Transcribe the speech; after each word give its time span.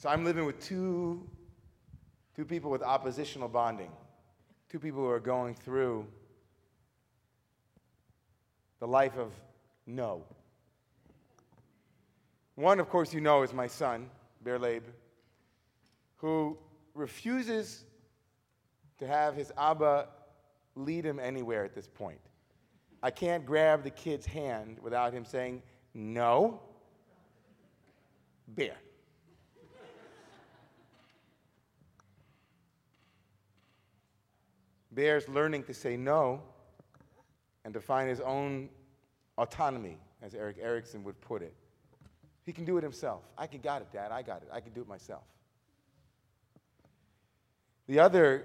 So 0.00 0.08
I'm 0.08 0.24
living 0.24 0.46
with 0.46 0.58
two, 0.60 1.28
two 2.34 2.46
people 2.46 2.70
with 2.70 2.82
oppositional 2.82 3.48
bonding, 3.48 3.90
two 4.70 4.78
people 4.78 5.00
who 5.00 5.10
are 5.10 5.20
going 5.20 5.54
through 5.54 6.06
the 8.78 8.88
life 8.88 9.18
of 9.18 9.30
no. 9.86 10.24
One, 12.54 12.80
of 12.80 12.88
course, 12.88 13.12
you 13.12 13.20
know 13.20 13.42
is 13.42 13.52
my 13.52 13.66
son, 13.66 14.08
Berleb, 14.42 14.84
who 16.16 16.56
refuses 16.94 17.84
to 19.00 19.06
have 19.06 19.34
his 19.34 19.52
Abba 19.58 20.08
lead 20.76 21.04
him 21.04 21.20
anywhere 21.20 21.62
at 21.62 21.74
this 21.74 21.88
point. 21.88 22.20
I 23.02 23.10
can't 23.10 23.44
grab 23.44 23.84
the 23.84 23.90
kid's 23.90 24.24
hand 24.24 24.78
without 24.80 25.12
him 25.12 25.26
saying, 25.26 25.60
No, 25.92 26.62
bear. 28.48 28.78
Bear's 34.92 35.28
learning 35.28 35.64
to 35.64 35.74
say 35.74 35.96
no 35.96 36.42
and 37.64 37.72
to 37.74 37.80
find 37.80 38.08
his 38.08 38.20
own 38.20 38.68
autonomy, 39.38 39.98
as 40.22 40.34
Erik 40.34 40.56
Erikson 40.60 41.04
would 41.04 41.20
put 41.20 41.42
it. 41.42 41.54
He 42.44 42.52
can 42.52 42.64
do 42.64 42.78
it 42.78 42.82
himself. 42.82 43.22
I 43.38 43.46
can 43.46 43.60
got 43.60 43.82
it, 43.82 43.92
Dad. 43.92 44.10
I 44.12 44.22
got 44.22 44.42
it. 44.42 44.48
I 44.52 44.60
can 44.60 44.72
do 44.72 44.80
it 44.80 44.88
myself. 44.88 45.22
The 47.86 47.98
other, 47.98 48.44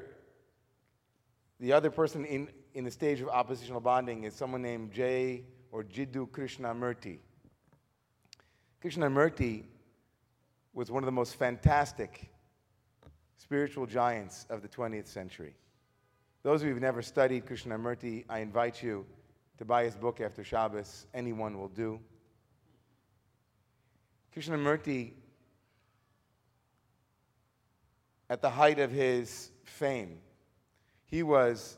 the 1.59 1.73
other 1.73 1.89
person 1.89 2.25
in, 2.25 2.49
in 2.73 2.83
the 2.83 2.91
stage 2.91 3.21
of 3.21 3.29
oppositional 3.29 3.81
bonding 3.81 4.23
is 4.23 4.33
someone 4.33 4.61
named 4.61 4.91
Jay 4.91 5.43
or 5.71 5.83
Jiddu 5.83 6.29
Krishnamurti. 6.29 7.19
Krishnamurti 8.83 9.63
was 10.73 10.91
one 10.91 11.03
of 11.03 11.05
the 11.05 11.11
most 11.11 11.35
fantastic 11.35 12.29
spiritual 13.37 13.85
giants 13.85 14.45
of 14.49 14.61
the 14.61 14.67
20th 14.67 15.07
century. 15.07 15.55
Those 16.45 16.61
of 16.61 16.67
you 16.67 16.73
who've 16.73 16.81
never 16.83 17.01
studied 17.01 17.47
Krishnamurti, 17.47 18.23
I 18.29 18.37
invite 18.37 18.83
you 18.83 19.07
to 19.57 19.65
buy 19.65 19.83
his 19.83 19.95
book 19.95 20.21
after 20.21 20.43
Shabbos. 20.43 21.07
Anyone 21.11 21.57
will 21.57 21.69
do. 21.69 21.99
Krishnamurti, 24.31 25.13
at 28.29 28.43
the 28.43 28.49
height 28.51 28.77
of 28.77 28.91
his 28.91 29.49
fame, 29.63 30.19
he 31.07 31.23
was 31.23 31.77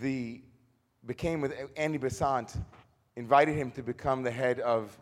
the, 0.00 0.40
became 1.04 1.42
with 1.42 1.52
Annie 1.76 1.98
Besant, 1.98 2.56
invited 3.16 3.54
him 3.54 3.70
to 3.72 3.82
become 3.82 4.22
the 4.22 4.30
head 4.30 4.60
of 4.60 4.98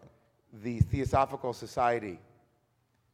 the 0.52 0.80
Theosophical 0.80 1.52
Society, 1.52 2.18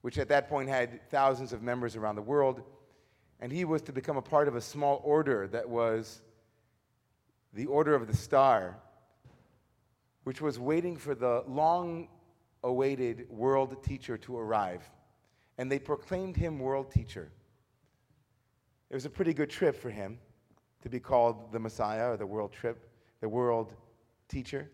which 0.01 0.17
at 0.17 0.29
that 0.29 0.49
point 0.49 0.71
had 0.71 1.07
thousands 1.11 1.53
of 1.53 1.63
members 1.63 1.95
around 1.95 2.15
the 2.15 2.23
world. 2.23 2.63
And 3.43 3.51
he 3.51 3.65
was 3.65 3.83
to 3.83 3.93
become 3.93 4.17
a 4.17 4.23
part 4.23 4.47
of 4.47 4.55
a 4.55 4.61
small 4.61 5.03
order 5.05 5.49
that 5.49 5.69
was 5.69 6.23
the 7.53 7.67
Order 7.67 7.97
of 7.97 8.07
the 8.07 8.17
Star, 8.17 8.79
which 10.23 10.41
was 10.41 10.61
waiting 10.61 10.97
for 10.97 11.17
the 11.17 11.43
long 11.49 12.07
awaited 12.63 13.29
world 13.29 13.83
teacher 13.83 14.17
to 14.19 14.39
arrive. 14.39 14.89
And 15.59 15.71
they 15.71 15.81
proclaimed 15.81 16.37
him 16.37 16.61
world 16.61 16.93
teacher. 16.93 17.33
It 18.91 18.95
was 18.95 19.07
a 19.07 19.11
pretty 19.11 19.35
good 19.35 19.51
trip 19.51 19.75
for 19.75 19.91
him 19.91 20.21
to 20.83 20.89
be 20.89 21.01
called 21.01 21.51
the 21.51 21.59
Messiah 21.59 22.13
or 22.13 22.17
the 22.17 22.27
world 22.27 22.53
trip, 22.53 22.89
the 23.21 23.29
world 23.29 23.75
teacher. 24.29 24.71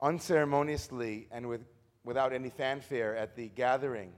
Unceremoniously 0.00 1.26
and 1.32 1.48
with, 1.48 1.62
without 2.04 2.32
any 2.32 2.48
fanfare 2.48 3.16
at 3.16 3.34
the 3.34 3.48
gathering 3.48 4.12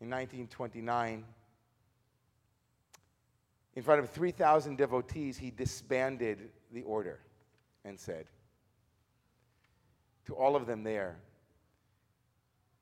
in 0.00 0.08
1929, 0.08 1.24
in 3.74 3.82
front 3.82 4.00
of 4.00 4.10
3,000 4.10 4.76
devotees, 4.76 5.38
he 5.38 5.50
disbanded 5.50 6.50
the 6.72 6.82
order 6.82 7.20
and 7.84 7.98
said 7.98 8.26
to 10.26 10.34
all 10.34 10.56
of 10.56 10.66
them 10.66 10.82
there 10.82 11.16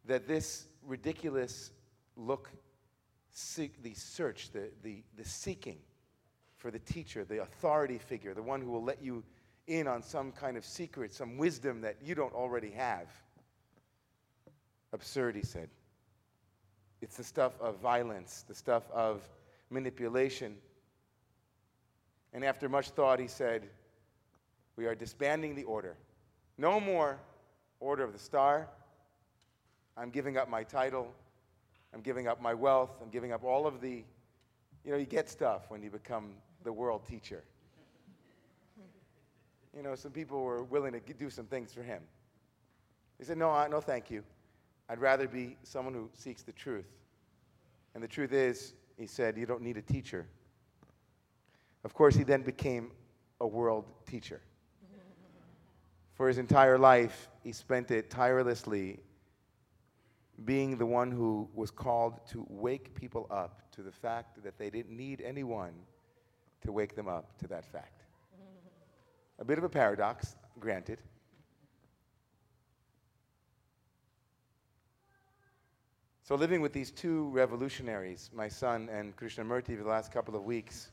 that 0.07 0.27
this 0.27 0.67
ridiculous 0.87 1.71
look, 2.17 2.51
seek, 3.31 3.83
the 3.83 3.95
search, 3.95 4.51
the, 4.53 4.71
the, 4.83 5.03
the 5.17 5.25
seeking 5.25 5.79
for 6.57 6.71
the 6.71 6.79
teacher, 6.79 7.25
the 7.25 7.43
authority 7.43 7.99
figure, 7.99 8.35
the 8.35 8.43
one 8.43 8.61
who 8.61 8.71
will 8.71 8.83
let 8.83 9.03
you 9.03 9.23
in 9.67 9.87
on 9.87 10.03
some 10.03 10.33
kind 10.33 10.57
of 10.57 10.65
secret, 10.65 11.13
some 11.13 11.37
wisdom 11.37 11.83
that 11.83 11.97
you 12.03 12.15
don't 12.15 12.35
already 12.35 12.71
have. 12.71 13.09
Absurd, 14.93 15.37
he 15.37 15.43
said. 15.43 15.69
It's 17.01 17.17
the 17.17 17.25
stuff 17.25 17.53
of 17.61 17.79
violence, 17.79 18.45
the 18.49 18.55
stuff 18.55 18.91
of 18.93 19.29
manipulation, 19.71 20.57
and 22.33 22.45
after 22.45 22.69
much 22.69 22.91
thought, 22.91 23.19
he 23.19 23.27
said, 23.27 23.69
We 24.77 24.87
are 24.87 24.95
disbanding 24.95 25.55
the 25.55 25.65
order. 25.65 25.97
No 26.57 26.81
more 26.81 27.19
Order 27.81 28.05
of 28.05 28.13
the 28.13 28.19
Star. 28.19 28.69
I'm 29.97 30.11
giving 30.11 30.37
up 30.37 30.49
my 30.49 30.63
title. 30.63 31.13
I'm 31.95 32.01
giving 32.01 32.29
up 32.29 32.41
my 32.41 32.55
wealth. 32.55 32.91
I'm 33.03 33.09
giving 33.09 33.33
up 33.33 33.45
all 33.45 33.67
of 33.67 33.81
the, 33.81 34.05
you 34.85 34.91
know, 34.93 34.97
you 34.97 35.07
get 35.07 35.29
stuff 35.29 35.71
when 35.71 35.83
you 35.83 35.91
become 35.91 36.35
the 36.65 36.73
world 36.73 37.07
teacher. 37.07 37.43
You 39.77 39.83
know, 39.83 39.95
some 39.95 40.11
people 40.11 40.43
were 40.43 40.65
willing 40.65 40.93
to 40.93 41.01
do 41.01 41.31
some 41.31 41.47
things 41.47 41.73
for 41.73 41.83
him. 41.83 42.03
He 43.19 43.25
said, 43.25 43.39
No, 43.39 43.67
no, 43.69 43.81
thank 43.81 44.11
you. 44.11 44.23
I'd 44.89 45.01
rather 45.01 45.29
be 45.29 45.57
someone 45.63 45.95
who 45.95 46.09
seeks 46.15 46.43
the 46.43 46.53
truth. 46.53 46.89
And 47.95 48.03
the 48.03 48.09
truth 48.09 48.33
is, 48.33 48.75
he 48.97 49.07
said, 49.07 49.37
you 49.37 49.47
don't 49.47 49.63
need 49.63 49.77
a 49.77 49.83
teacher. 49.83 50.27
Of 51.85 51.95
course, 51.95 52.15
he 52.15 52.25
then 52.25 52.43
became 52.43 52.91
a 53.41 53.47
world 53.47 53.85
teacher. 54.07 54.41
For 56.15 56.27
his 56.27 56.39
entire 56.39 56.79
life, 56.79 57.29
he 57.45 57.53
spent 57.53 57.91
it 57.91 58.11
tirelessly 58.11 58.99
being 60.45 60.77
the 60.77 60.87
one 60.87 61.11
who 61.11 61.49
was 61.55 61.71
called 61.71 62.15
to 62.31 62.45
wake 62.49 62.95
people 62.95 63.27
up 63.31 63.71
to 63.73 63.83
the 63.83 63.93
fact 63.93 64.43
that 64.43 64.59
they 64.59 64.71
didn't 64.71 64.97
need 64.97 65.21
anyone 65.21 65.73
to 66.63 66.73
wake 66.73 66.97
them 66.97 67.09
up 67.09 67.39
to 67.39 67.47
that 67.49 67.65
fact. 67.65 68.03
A 69.39 69.45
bit 69.45 69.59
of 69.59 69.65
a 69.65 69.69
paradox, 69.69 70.35
granted. 70.59 70.99
So, 76.29 76.35
living 76.35 76.61
with 76.61 76.75
these 76.75 76.91
two 76.91 77.31
revolutionaries, 77.31 78.29
my 78.35 78.49
son 78.49 78.91
and 78.93 79.17
Krishnamurti, 79.17 79.79
for 79.79 79.83
the 79.83 79.89
last 79.89 80.13
couple 80.13 80.37
of 80.37 80.45
weeks, 80.45 80.91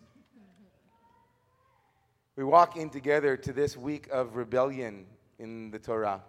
we 2.38 2.46
walk 2.46 2.78
in 2.78 2.90
together 2.90 3.36
to 3.36 3.52
this 3.52 3.76
week 3.76 4.08
of 4.14 4.38
rebellion 4.38 5.06
in 5.38 5.72
the 5.72 5.78
Torah. 5.78 6.24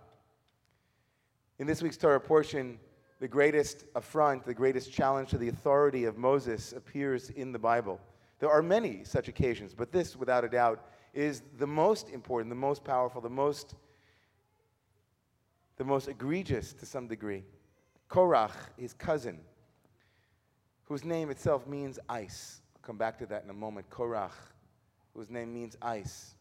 In 1.61 1.69
this 1.69 1.83
week's 1.83 1.97
Torah 1.97 2.19
portion, 2.19 2.81
the 3.21 3.29
greatest 3.29 3.85
affront, 3.95 4.45
the 4.45 4.53
greatest 4.53 4.93
challenge 4.93 5.31
to 5.31 5.39
the 5.39 5.51
authority 5.51 6.03
of 6.03 6.19
Moses 6.19 6.73
appears 6.73 7.31
in 7.31 7.53
the 7.53 7.61
Bible. 7.61 8.01
There 8.41 8.51
are 8.51 8.61
many 8.61 9.05
such 9.05 9.29
occasions, 9.29 9.73
but 9.73 9.93
this, 9.93 10.17
without 10.17 10.45
a 10.45 10.49
doubt, 10.49 10.85
is 11.15 11.45
the 11.59 11.67
most 11.69 12.11
important, 12.11 12.51
the 12.51 12.57
most 12.57 12.83
powerful, 12.83 13.21
the 13.21 13.31
most, 13.31 13.77
the 15.77 15.85
most 15.85 16.09
egregious 16.09 16.73
to 16.73 16.85
some 16.85 17.07
degree. 17.07 17.45
Korach, 18.09 18.53
his 18.77 18.93
cousin, 18.93 19.39
whose 20.85 21.05
name 21.05 21.31
itself 21.31 21.67
means 21.67 21.99
ice. 22.09 22.61
I'll 22.75 22.83
come 22.83 22.97
back 22.97 23.19
to 23.19 23.27
that 23.27 23.45
in 23.45 23.51
a 23.51 23.55
moment. 23.55 23.91
Korach 23.91 24.33
whose 25.17 25.31
name 25.31 25.53
means 25.55 25.77
ice, 25.81 26.35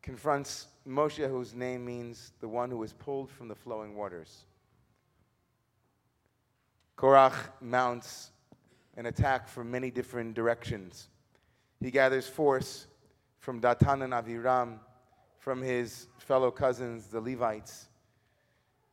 confronts 0.00 0.68
Moshe, 0.86 1.28
whose 1.28 1.54
name 1.54 1.84
means 1.84 2.32
the 2.40 2.48
one 2.48 2.70
who 2.70 2.82
is 2.82 2.94
pulled 2.94 3.30
from 3.30 3.46
the 3.46 3.54
flowing 3.54 3.94
waters. 3.94 4.46
Korach 6.96 7.34
mounts 7.60 8.30
an 8.96 9.04
attack 9.04 9.48
from 9.48 9.70
many 9.70 9.90
different 9.90 10.34
directions. 10.34 11.08
He 11.78 11.90
gathers 11.90 12.26
force 12.26 12.86
from 13.38 13.60
Datan 13.60 14.02
and 14.02 14.14
Aviram, 14.14 14.78
from 15.38 15.60
his 15.60 16.06
fellow 16.16 16.50
cousins, 16.50 17.06
the 17.08 17.20
Levites. 17.20 17.87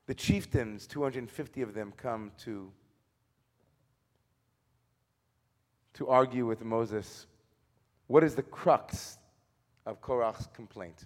The 0.07 0.13
chieftains, 0.13 0.86
250 0.88 1.62
of 1.62 1.74
them, 1.74 1.94
come 1.98 2.31
to, 2.40 2.72
to 5.94 6.07
argue 6.07 6.46
with 6.46 6.63
Moses 6.63 7.25
what 8.07 8.24
is 8.24 8.36
the 8.36 8.44
crux 8.44 9.18
of 9.86 10.02
Korach's 10.02 10.48
complaint? 10.54 11.06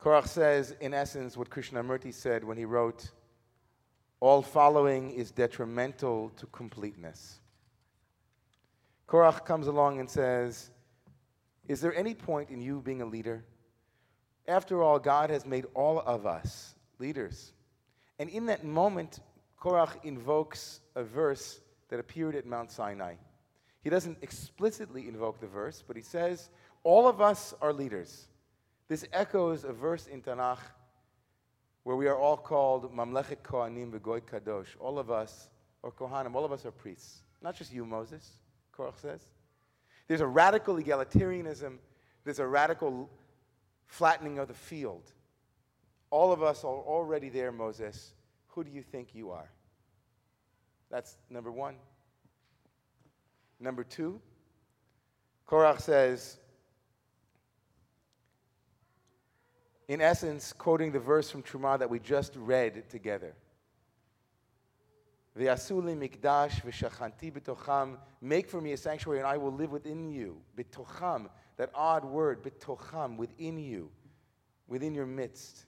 Korach 0.00 0.26
says, 0.26 0.74
in 0.80 0.94
essence, 0.94 1.36
what 1.36 1.50
Krishnamurti 1.50 2.14
said 2.14 2.44
when 2.44 2.56
he 2.56 2.64
wrote, 2.64 3.10
All 4.20 4.40
following 4.40 5.10
is 5.10 5.30
detrimental 5.30 6.30
to 6.36 6.46
completeness. 6.46 7.40
Korach 9.08 9.44
comes 9.44 9.66
along 9.66 10.00
and 10.00 10.08
says, 10.08 10.70
Is 11.68 11.80
there 11.80 11.94
any 11.94 12.14
point 12.14 12.50
in 12.50 12.60
you 12.60 12.80
being 12.80 13.02
a 13.02 13.06
leader? 13.06 13.44
After 14.48 14.82
all, 14.82 14.98
God 14.98 15.30
has 15.30 15.44
made 15.44 15.66
all 15.74 16.00
of 16.00 16.26
us 16.26 16.74
leaders. 16.98 17.52
And 18.18 18.30
in 18.30 18.46
that 18.46 18.64
moment, 18.64 19.20
Korach 19.60 20.04
invokes 20.04 20.80
a 20.94 21.02
verse 21.02 21.60
that 21.88 22.00
appeared 22.00 22.34
at 22.34 22.46
Mount 22.46 22.70
Sinai. 22.70 23.14
He 23.82 23.90
doesn't 23.90 24.18
explicitly 24.22 25.08
invoke 25.08 25.40
the 25.40 25.46
verse, 25.46 25.82
but 25.86 25.96
he 25.96 26.02
says, 26.02 26.50
All 26.82 27.08
of 27.08 27.20
us 27.20 27.54
are 27.60 27.72
leaders. 27.72 28.28
This 28.88 29.04
echoes 29.12 29.64
a 29.64 29.72
verse 29.72 30.06
in 30.06 30.22
Tanakh 30.22 30.58
where 31.82 31.96
we 31.96 32.08
are 32.08 32.16
all 32.16 32.36
called 32.36 32.92
Mamlechet 32.92 33.42
Kohanim 33.42 33.92
V'Goy 33.92 34.20
Kadosh. 34.20 34.68
All 34.80 34.98
of 34.98 35.10
us, 35.10 35.48
or 35.82 35.92
Kohanim, 35.92 36.34
all 36.34 36.44
of 36.44 36.50
us 36.50 36.66
are 36.66 36.72
priests. 36.72 37.22
Not 37.42 37.54
just 37.54 37.72
you, 37.72 37.84
Moses, 37.84 38.28
Korach 38.76 38.98
says. 39.00 39.20
There's 40.08 40.20
a 40.20 40.26
radical 40.26 40.76
egalitarianism, 40.76 41.78
there's 42.24 42.40
a 42.40 42.46
radical 42.46 43.08
flattening 43.86 44.38
of 44.38 44.48
the 44.48 44.54
field. 44.54 45.12
All 46.10 46.32
of 46.32 46.42
us 46.42 46.64
are 46.64 46.68
already 46.68 47.28
there, 47.28 47.52
Moses. 47.52 48.14
Who 48.48 48.64
do 48.64 48.70
you 48.70 48.82
think 48.82 49.14
you 49.14 49.30
are? 49.30 49.50
That's 50.90 51.16
number 51.30 51.50
one. 51.50 51.76
Number 53.58 53.84
two, 53.84 54.20
Korach 55.48 55.80
says, 55.80 56.38
in 59.88 60.00
essence, 60.00 60.52
quoting 60.52 60.92
the 60.92 61.00
verse 61.00 61.30
from 61.30 61.42
Truma 61.42 61.78
that 61.78 61.88
we 61.88 61.98
just 61.98 62.34
read 62.36 62.88
together. 62.90 63.34
V'yasuli 65.38 65.96
mikdash 65.96 66.62
v'shachanti 66.62 67.32
b'tocham. 67.32 67.96
Make 68.20 68.48
for 68.48 68.60
me 68.60 68.72
a 68.72 68.76
sanctuary, 68.76 69.18
and 69.18 69.26
I 69.26 69.36
will 69.36 69.52
live 69.52 69.70
within 69.70 70.10
you. 70.10 70.40
B'tocham, 70.56 71.28
that 71.56 71.70
odd 71.74 72.04
word, 72.04 72.42
bitocham, 72.42 73.16
within 73.16 73.58
you, 73.58 73.90
within 74.68 74.94
your 74.94 75.06
midst. 75.06 75.66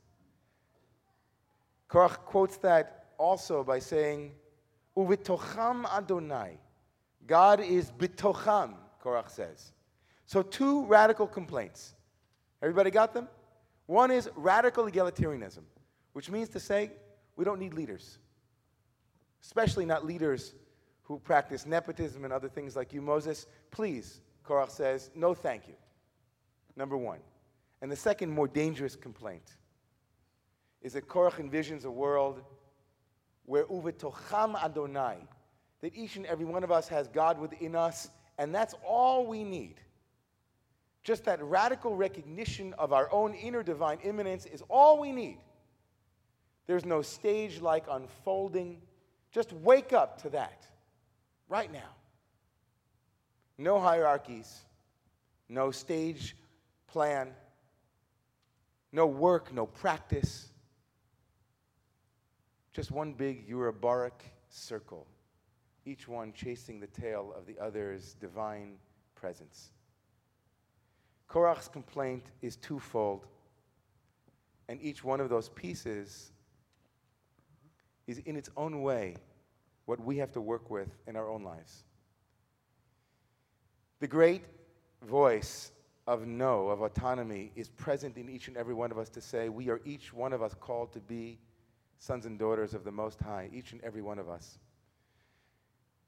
Korach 1.88 2.18
quotes 2.18 2.56
that 2.58 3.06
also 3.16 3.64
by 3.64 3.78
saying, 3.78 4.32
Uvitocham 4.96 5.86
Adonai. 5.86 6.58
God 7.26 7.60
is 7.60 7.90
bitocham, 7.90 8.74
Korach 9.02 9.30
says. 9.30 9.72
So, 10.26 10.42
two 10.42 10.84
radical 10.86 11.26
complaints. 11.26 11.94
Everybody 12.60 12.90
got 12.90 13.14
them? 13.14 13.28
One 13.86 14.10
is 14.10 14.28
radical 14.34 14.84
egalitarianism, 14.84 15.62
which 16.12 16.30
means 16.30 16.48
to 16.50 16.60
say 16.60 16.90
we 17.36 17.44
don't 17.44 17.58
need 17.58 17.72
leaders, 17.72 18.18
especially 19.42 19.86
not 19.86 20.04
leaders 20.04 20.54
who 21.04 21.18
practice 21.18 21.64
nepotism 21.64 22.24
and 22.24 22.32
other 22.32 22.48
things 22.48 22.76
like 22.76 22.92
you, 22.92 23.00
Moses. 23.00 23.46
Please, 23.70 24.20
Korach 24.48 24.70
says, 24.70 25.10
no 25.14 25.34
thank 25.34 25.68
you. 25.68 25.74
Number 26.76 26.96
one. 26.96 27.18
And 27.82 27.92
the 27.92 27.96
second, 27.96 28.30
more 28.30 28.48
dangerous 28.48 28.96
complaint 28.96 29.56
is 30.82 30.94
that 30.94 31.08
Korach 31.08 31.34
envisions 31.34 31.84
a 31.84 31.90
world 31.90 32.42
where 33.44 33.64
uvetocham 33.66 34.62
Adonai, 34.62 35.16
that 35.80 35.94
each 35.94 36.16
and 36.16 36.26
every 36.26 36.44
one 36.44 36.64
of 36.64 36.72
us 36.72 36.88
has 36.88 37.08
God 37.08 37.38
within 37.38 37.74
us, 37.74 38.08
and 38.38 38.54
that's 38.54 38.74
all 38.86 39.26
we 39.26 39.44
need. 39.44 39.80
Just 41.02 41.24
that 41.24 41.42
radical 41.42 41.94
recognition 41.94 42.74
of 42.74 42.92
our 42.92 43.10
own 43.12 43.34
inner 43.34 43.62
divine 43.62 43.98
immanence 44.02 44.46
is 44.46 44.62
all 44.68 44.98
we 45.00 45.12
need. 45.12 45.38
There's 46.66 46.84
no 46.84 47.02
stage 47.02 47.60
like 47.60 47.84
unfolding. 47.90 48.82
Just 49.32 49.52
wake 49.52 49.92
up 49.92 50.20
to 50.22 50.30
that 50.30 50.66
right 51.48 51.72
now. 51.72 51.94
No 53.58 53.80
hierarchies, 53.80 54.60
no 55.48 55.72
stage 55.72 56.36
plan, 56.86 57.34
no 58.92 59.06
work, 59.06 59.52
no 59.52 59.66
practice. 59.66 60.48
Just 62.72 62.92
one 62.92 63.12
big 63.12 63.50
Ouroboric 63.50 64.12
circle, 64.48 65.06
each 65.84 66.06
one 66.06 66.32
chasing 66.32 66.78
the 66.78 66.86
tail 66.86 67.34
of 67.36 67.46
the 67.46 67.58
other's 67.58 68.14
divine 68.14 68.76
presence. 69.16 69.70
Korach's 71.28 71.68
complaint 71.68 72.26
is 72.40 72.56
twofold, 72.56 73.26
and 74.68 74.80
each 74.80 75.02
one 75.02 75.20
of 75.20 75.28
those 75.28 75.48
pieces 75.48 76.30
is 78.06 78.18
in 78.18 78.36
its 78.36 78.48
own 78.56 78.82
way 78.82 79.16
what 79.86 80.00
we 80.00 80.16
have 80.18 80.30
to 80.32 80.40
work 80.40 80.70
with 80.70 80.88
in 81.06 81.16
our 81.16 81.28
own 81.28 81.42
lives. 81.42 81.82
The 84.00 84.06
great 84.06 84.44
voice 85.02 85.72
of 86.06 86.26
no, 86.26 86.68
of 86.68 86.82
autonomy, 86.82 87.52
is 87.56 87.68
present 87.68 88.16
in 88.16 88.28
each 88.28 88.48
and 88.48 88.56
every 88.56 88.74
one 88.74 88.90
of 88.90 88.98
us 88.98 89.08
to 89.10 89.20
say, 89.20 89.48
we 89.48 89.68
are 89.68 89.80
each 89.84 90.12
one 90.12 90.32
of 90.32 90.42
us 90.42 90.54
called 90.58 90.92
to 90.92 91.00
be 91.00 91.38
sons 91.98 92.24
and 92.24 92.38
daughters 92.38 92.74
of 92.74 92.84
the 92.84 92.92
Most 92.92 93.20
High, 93.20 93.50
each 93.52 93.72
and 93.72 93.80
every 93.82 94.02
one 94.02 94.18
of 94.18 94.28
us. 94.28 94.58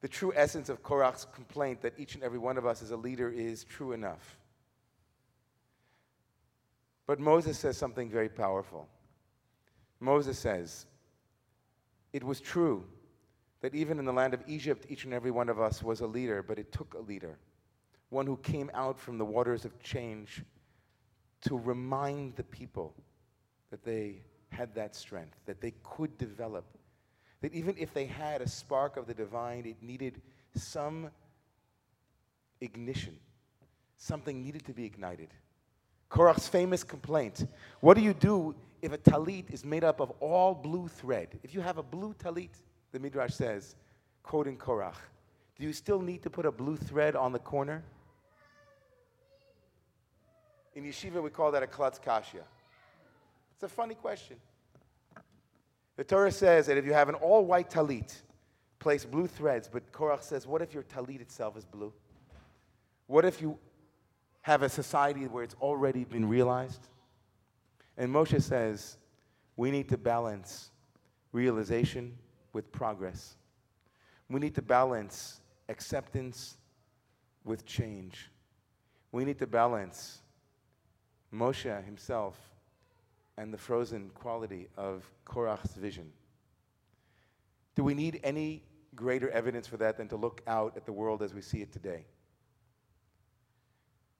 The 0.00 0.08
true 0.08 0.32
essence 0.34 0.68
of 0.68 0.82
Korach's 0.82 1.26
complaint 1.34 1.82
that 1.82 1.98
each 1.98 2.14
and 2.14 2.24
every 2.24 2.38
one 2.38 2.56
of 2.56 2.64
us 2.64 2.80
is 2.80 2.90
a 2.90 2.96
leader 2.96 3.28
is 3.28 3.64
true 3.64 3.92
enough. 3.92 4.38
But 7.06 7.20
Moses 7.20 7.58
says 7.58 7.76
something 7.76 8.08
very 8.08 8.28
powerful. 8.28 8.88
Moses 9.98 10.38
says, 10.38 10.86
It 12.12 12.24
was 12.24 12.40
true 12.40 12.84
that 13.60 13.74
even 13.74 13.98
in 13.98 14.04
the 14.04 14.12
land 14.12 14.32
of 14.32 14.42
Egypt, 14.46 14.86
each 14.88 15.04
and 15.04 15.12
every 15.12 15.30
one 15.30 15.48
of 15.48 15.60
us 15.60 15.82
was 15.82 16.00
a 16.00 16.06
leader, 16.06 16.42
but 16.42 16.58
it 16.58 16.72
took 16.72 16.94
a 16.94 17.00
leader, 17.00 17.38
one 18.10 18.26
who 18.26 18.36
came 18.38 18.70
out 18.74 18.98
from 18.98 19.18
the 19.18 19.24
waters 19.24 19.64
of 19.64 19.80
change 19.82 20.42
to 21.42 21.56
remind 21.56 22.36
the 22.36 22.42
people 22.42 22.94
that 23.70 23.84
they 23.84 24.22
had 24.50 24.74
that 24.74 24.94
strength, 24.94 25.36
that 25.46 25.60
they 25.60 25.72
could 25.82 26.16
develop. 26.18 26.64
That 27.40 27.54
even 27.54 27.74
if 27.78 27.94
they 27.94 28.04
had 28.04 28.42
a 28.42 28.48
spark 28.48 28.96
of 28.96 29.06
the 29.06 29.14
divine, 29.14 29.64
it 29.64 29.76
needed 29.80 30.20
some 30.54 31.10
ignition. 32.60 33.16
Something 33.96 34.42
needed 34.42 34.66
to 34.66 34.72
be 34.72 34.84
ignited. 34.84 35.28
Korach's 36.10 36.48
famous 36.48 36.82
complaint 36.82 37.46
What 37.80 37.94
do 37.94 38.02
you 38.02 38.12
do 38.12 38.54
if 38.82 38.92
a 38.92 38.98
talit 38.98 39.50
is 39.52 39.64
made 39.64 39.84
up 39.84 40.00
of 40.00 40.10
all 40.20 40.54
blue 40.54 40.88
thread? 40.88 41.38
If 41.42 41.54
you 41.54 41.60
have 41.60 41.78
a 41.78 41.82
blue 41.82 42.14
talit, 42.14 42.50
the 42.92 42.98
Midrash 42.98 43.34
says, 43.34 43.76
quoting 44.22 44.56
Korach, 44.56 44.96
do 45.56 45.64
you 45.64 45.72
still 45.72 46.00
need 46.00 46.22
to 46.22 46.30
put 46.30 46.44
a 46.46 46.50
blue 46.50 46.76
thread 46.76 47.14
on 47.14 47.32
the 47.32 47.38
corner? 47.38 47.84
In 50.80 50.86
yeshiva, 50.86 51.22
we 51.22 51.28
call 51.28 51.52
that 51.52 51.62
a 51.62 51.66
klotz 51.66 51.98
kashya. 51.98 52.40
It's 53.54 53.62
a 53.62 53.68
funny 53.68 53.94
question. 53.94 54.38
The 55.96 56.04
Torah 56.04 56.32
says 56.32 56.68
that 56.68 56.78
if 56.78 56.86
you 56.86 56.94
have 56.94 57.10
an 57.10 57.16
all 57.16 57.44
white 57.44 57.68
talit, 57.68 58.14
place 58.78 59.04
blue 59.04 59.26
threads, 59.26 59.68
but 59.70 59.92
Korach 59.92 60.22
says, 60.22 60.46
what 60.46 60.62
if 60.62 60.72
your 60.72 60.84
talit 60.84 61.20
itself 61.20 61.58
is 61.58 61.66
blue? 61.66 61.92
What 63.08 63.26
if 63.26 63.42
you 63.42 63.58
have 64.40 64.62
a 64.62 64.70
society 64.70 65.26
where 65.26 65.44
it's 65.44 65.54
already 65.60 66.04
been 66.04 66.26
realized? 66.26 66.88
And 67.98 68.10
Moshe 68.10 68.40
says, 68.40 68.96
we 69.56 69.70
need 69.70 69.90
to 69.90 69.98
balance 69.98 70.70
realization 71.32 72.16
with 72.54 72.72
progress. 72.72 73.36
We 74.30 74.40
need 74.40 74.54
to 74.54 74.62
balance 74.62 75.42
acceptance 75.68 76.56
with 77.44 77.66
change. 77.66 78.30
We 79.12 79.26
need 79.26 79.38
to 79.40 79.46
balance 79.46 80.22
Moshe 81.32 81.84
himself 81.84 82.38
and 83.36 83.52
the 83.52 83.58
frozen 83.58 84.10
quality 84.14 84.68
of 84.76 85.10
Korach's 85.24 85.74
vision. 85.74 86.12
Do 87.74 87.84
we 87.84 87.94
need 87.94 88.20
any 88.22 88.62
greater 88.94 89.30
evidence 89.30 89.66
for 89.66 89.76
that 89.78 89.96
than 89.96 90.08
to 90.08 90.16
look 90.16 90.42
out 90.46 90.76
at 90.76 90.84
the 90.84 90.92
world 90.92 91.22
as 91.22 91.32
we 91.32 91.40
see 91.40 91.62
it 91.62 91.72
today? 91.72 92.04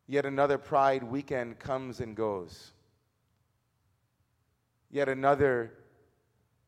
Yet 0.07 0.25
another 0.25 0.59
Pride 0.59 1.02
weekend 1.02 1.59
comes 1.59 2.00
and 2.00 2.17
goes. 2.17 2.73
Yet 4.90 5.09
another 5.09 5.73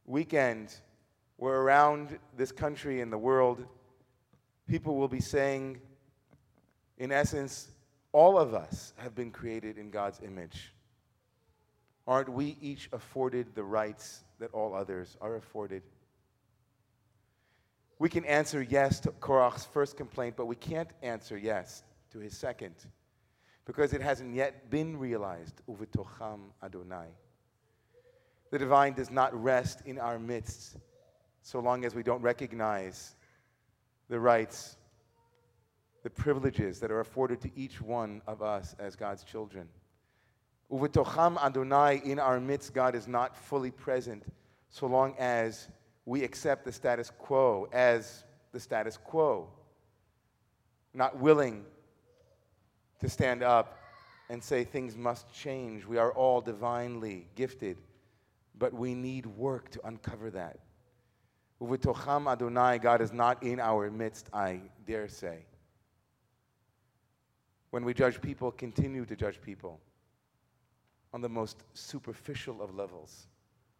weekend 0.07 0.75
where 1.39 1.61
around 1.61 2.21
this 2.37 2.53
country 2.53 3.01
and 3.01 3.13
the 3.13 3.19
world, 3.19 3.67
people 4.69 4.95
will 4.95 5.09
be 5.09 5.21
saying, 5.21 5.81
in 6.99 7.11
essence, 7.11 7.72
all 8.13 8.39
of 8.39 8.55
us 8.55 8.93
have 8.97 9.15
been 9.15 9.31
created 9.31 9.79
in 9.79 9.91
God's 9.91 10.21
image. 10.25 10.73
Aren't 12.07 12.29
we 12.29 12.57
each 12.61 12.89
afforded 12.93 13.55
the 13.55 13.65
rights 13.65 14.25
that 14.39 14.53
all 14.53 14.75
others 14.75 15.17
are 15.21 15.37
afforded? 15.37 15.83
We 17.99 18.09
can 18.09 18.25
answer 18.25 18.63
yes 18.63 18.99
to 19.01 19.11
Korach's 19.13 19.65
first 19.65 19.97
complaint, 19.97 20.35
but 20.37 20.47
we 20.47 20.57
can't 20.57 20.91
answer 21.03 21.39
yes 21.39 21.85
to 22.11 22.19
his 22.19 22.37
second 22.37 22.75
because 23.65 23.93
it 23.93 24.03
hasn't 24.03 24.35
yet 24.35 24.71
been 24.71 24.99
realized. 24.99 25.63
Uvitocham 25.69 26.41
Adonai. 26.63 27.07
The 28.51 28.59
divine 28.59 28.93
does 28.93 29.11
not 29.11 29.33
rest 29.41 29.83
in 29.87 29.99
our 29.99 30.19
midst 30.19 30.77
so 31.43 31.61
long 31.61 31.85
as 31.85 31.95
we 31.95 32.03
don't 32.03 32.23
recognize 32.23 33.15
the 34.09 34.19
rights, 34.19 34.77
the 36.03 36.11
privileges 36.11 36.81
that 36.81 36.91
are 36.91 37.01
afforded 37.01 37.41
to 37.41 37.51
each 37.57 37.81
one 37.81 38.23
of 38.27 38.43
us 38.43 38.75
as 38.79 38.97
God's 38.97 39.25
children. 39.25 39.69
Uvetocham 40.71 41.43
Adonai, 41.43 42.01
in 42.05 42.19
our 42.19 42.41
midst, 42.41 42.73
God 42.73 42.95
is 42.95 43.07
not 43.07 43.37
fully 43.37 43.71
present 43.71 44.25
so 44.71 44.87
long 44.87 45.15
as 45.19 45.69
we 46.07 46.25
accept 46.25 46.65
the 46.65 46.73
status 46.73 47.11
quo 47.19 47.69
as 47.73 48.25
the 48.53 48.59
status 48.59 48.97
quo, 48.97 49.49
not 50.95 51.19
willing 51.19 51.65
to 53.01 53.09
stand 53.09 53.43
up 53.43 53.79
and 54.31 54.43
say 54.43 54.65
things 54.65 54.97
must 54.97 55.33
change. 55.33 55.85
We 55.85 55.99
are 55.99 56.13
all 56.13 56.41
divinely 56.41 57.29
gifted, 57.35 57.77
but 58.59 58.73
we 58.73 58.95
need 58.95 59.27
work 59.27 59.71
to 59.73 59.87
uncover 59.87 60.31
that. 60.31 60.59
Uvetocham 61.61 62.31
Adonai, 62.31 62.79
God 62.79 63.01
is 63.01 63.13
not 63.13 63.43
in 63.43 63.61
our 63.61 63.91
midst, 63.91 64.29
I 64.33 64.63
dare 64.87 65.09
say. 65.09 65.45
When 67.73 67.87
we 67.87 67.95
judge 67.95 68.21
people, 68.21 68.53
continue 68.53 69.07
to 69.07 69.17
judge 69.17 69.41
people 69.41 69.81
on 71.15 71.23
the 71.23 71.29
most 71.31 71.65
superficial 71.73 72.61
of 72.61 72.75
levels 72.75 73.29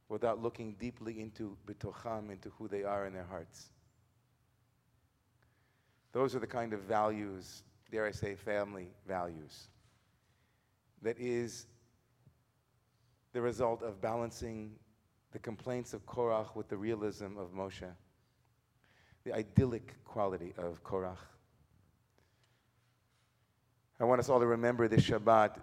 without 0.09 0.43
looking 0.43 0.77
deeply 0.81 1.21
into 1.21 1.59
bitocham, 1.67 2.31
into 2.31 2.49
who 2.57 2.69
they 2.69 2.85
are 2.85 3.05
in 3.05 3.13
their 3.13 3.27
hearts. 3.27 3.69
Those 6.13 6.35
are 6.35 6.39
the 6.39 6.47
kind 6.47 6.73
of 6.73 6.81
values, 6.81 7.65
dare 7.91 8.07
I 8.07 8.13
say, 8.13 8.35
family 8.35 8.89
values, 9.07 9.69
that 11.03 11.19
is 11.19 11.67
the 13.35 13.43
result 13.43 13.83
of 13.83 14.01
balancing 14.01 14.71
the 15.33 15.39
complaints 15.39 15.93
of 15.93 16.07
Korach 16.07 16.57
with 16.57 16.71
the 16.71 16.79
realism 16.79 17.37
of 17.37 17.53
Moshe, 17.53 17.91
the 19.25 19.35
idyllic 19.35 20.03
quality 20.07 20.55
of 20.57 20.83
Korach. 20.83 21.19
I 24.03 24.05
want 24.05 24.19
us 24.19 24.29
all 24.29 24.41
to 24.41 24.47
remember 24.47 24.89
this 24.89 25.05
Shabbat 25.05 25.61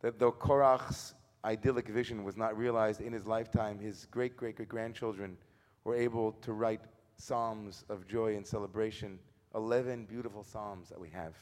that 0.00 0.18
though 0.18 0.32
Korach's 0.32 1.14
idyllic 1.44 1.86
vision 1.86 2.24
was 2.24 2.36
not 2.36 2.58
realized 2.58 3.00
in 3.00 3.12
his 3.12 3.28
lifetime, 3.28 3.78
his 3.78 4.08
great 4.10 4.36
great 4.36 4.56
great 4.56 4.68
grandchildren 4.68 5.36
were 5.84 5.94
able 5.94 6.32
to 6.32 6.52
write 6.52 6.80
psalms 7.14 7.84
of 7.88 8.08
joy 8.08 8.34
and 8.34 8.44
celebration, 8.44 9.20
11 9.54 10.06
beautiful 10.06 10.42
psalms 10.42 10.88
that 10.88 10.98
we 10.98 11.08
have. 11.10 11.36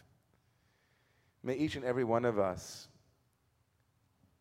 May 1.43 1.55
each 1.55 1.77
and 1.77 1.85
every 1.85 2.05
one 2.05 2.27
of 2.27 2.39
us 2.39 2.89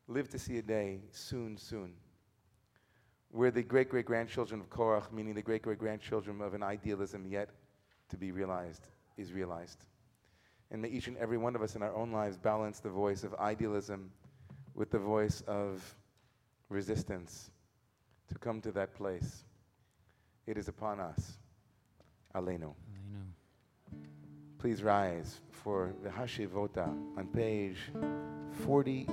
live 0.09 0.27
to 0.31 0.37
see 0.37 0.57
a 0.57 0.61
day 0.61 0.99
soon, 1.11 1.55
soon, 1.55 1.93
where 3.31 3.49
the 3.49 3.63
great 3.63 3.87
great 3.87 4.05
grandchildren 4.05 4.59
of 4.59 4.69
Korach, 4.69 5.09
meaning 5.13 5.35
the 5.35 5.41
great 5.41 5.61
great 5.61 5.79
grandchildren 5.79 6.41
of 6.41 6.53
an 6.53 6.63
idealism 6.63 7.25
yet 7.25 7.51
to 8.09 8.17
be 8.17 8.33
realized, 8.33 8.89
is 9.15 9.31
realized. 9.31 9.85
And 10.73 10.81
may 10.81 10.89
each 10.89 11.07
and 11.07 11.15
every 11.17 11.37
one 11.37 11.55
of 11.55 11.61
us 11.61 11.75
in 11.75 11.83
our 11.83 11.95
own 11.95 12.11
lives 12.11 12.35
balance 12.35 12.79
the 12.79 12.89
voice 12.89 13.23
of 13.23 13.33
idealism 13.35 14.11
with 14.73 14.89
the 14.89 14.97
voice 14.99 15.41
of 15.47 15.95
resistance 16.67 17.51
to 18.29 18.39
come 18.39 18.59
to 18.61 18.71
that 18.71 18.95
place. 18.95 19.45
It 20.47 20.57
is 20.57 20.67
upon 20.67 20.99
us. 20.99 21.37
Aleinu. 22.35 22.73
Please 24.57 24.81
rise 24.81 25.41
for 25.51 25.93
the 26.03 26.09
Hashivota 26.09 26.87
on 27.17 27.27
page 27.27 27.77
46. 28.65 29.11